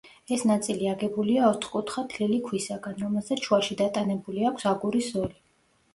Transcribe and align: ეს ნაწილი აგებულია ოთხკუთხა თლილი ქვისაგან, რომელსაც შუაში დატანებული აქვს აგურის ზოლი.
ეს 0.35 0.43
ნაწილი 0.51 0.87
აგებულია 0.93 1.43
ოთხკუთხა 1.49 2.05
თლილი 2.13 2.39
ქვისაგან, 2.47 2.97
რომელსაც 3.05 3.47
შუაში 3.49 3.79
დატანებული 3.83 4.49
აქვს 4.53 4.71
აგურის 4.75 5.13
ზოლი. 5.15 5.43